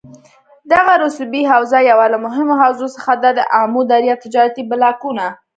دغه 0.71 0.93
رسوبي 1.03 1.41
حوزه 1.51 1.79
یوه 1.91 2.05
له 2.13 2.17
مهمو 2.25 2.55
حوزو 2.61 2.87
څخه 2.95 3.13
ده 3.23 3.29
دآمو 3.39 3.81
دریا 3.91 4.15
تجارتي 4.23 4.61
بلاکونه 4.71 5.25